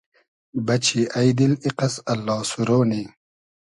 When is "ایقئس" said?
1.65-1.95